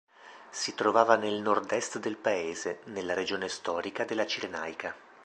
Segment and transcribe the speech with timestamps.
[0.49, 4.95] Si trovava nel nord est del paese, nella regione storica della Cirenaica.